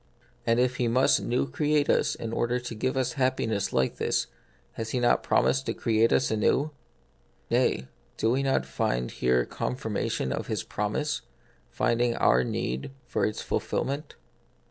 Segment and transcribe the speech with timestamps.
[0.47, 4.25] And if He must new create us in order to give us happiness like this,
[4.71, 6.71] has He not promised to create us anew?
[7.51, 11.21] Nay, do we not find here confirmation of His promise,
[11.69, 14.15] finding our need for its fulfil ment